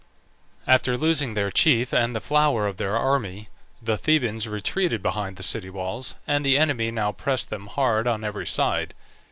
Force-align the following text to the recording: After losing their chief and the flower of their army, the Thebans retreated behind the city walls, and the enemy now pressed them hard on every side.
After 0.65 0.97
losing 0.97 1.35
their 1.35 1.51
chief 1.51 1.93
and 1.93 2.15
the 2.15 2.19
flower 2.19 2.65
of 2.65 2.77
their 2.77 2.97
army, 2.97 3.49
the 3.83 3.97
Thebans 3.99 4.47
retreated 4.47 5.03
behind 5.03 5.35
the 5.37 5.43
city 5.43 5.69
walls, 5.69 6.15
and 6.25 6.43
the 6.43 6.57
enemy 6.57 6.89
now 6.89 7.11
pressed 7.11 7.51
them 7.51 7.67
hard 7.67 8.07
on 8.07 8.23
every 8.23 8.47
side. 8.47 8.95